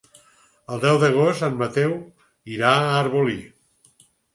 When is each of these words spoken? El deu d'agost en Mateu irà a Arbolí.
El 0.75 0.81
deu 0.85 0.97
d'agost 1.03 1.47
en 1.49 1.61
Mateu 1.61 1.95
irà 2.59 2.77
a 2.83 2.93
Arbolí. 3.07 3.41